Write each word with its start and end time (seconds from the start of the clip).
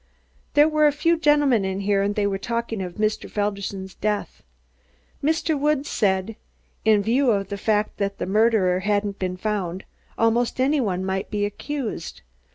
There 0.55 0.67
were 0.67 0.87
a 0.87 0.91
few 0.91 1.15
gentlemen 1.15 1.63
in 1.63 1.81
here 1.81 2.01
and 2.01 2.15
they 2.15 2.25
were 2.25 2.39
talking 2.39 2.81
of 2.81 2.95
Mr. 2.95 3.29
Felderson's 3.29 3.93
death. 3.93 4.41
Mr. 5.23 5.55
Woods 5.59 5.89
said, 5.89 6.37
in 6.83 7.03
view 7.03 7.29
of 7.29 7.49
the 7.49 7.55
fact 7.59 7.97
that 7.99 8.17
the 8.17 8.25
murderer 8.25 8.79
hadn't 8.79 9.19
been 9.19 9.37
found, 9.37 9.83
almost 10.17 10.59
any 10.59 10.81
one 10.81 11.05
might 11.05 11.29
be 11.29 11.45
accused. 11.45 12.23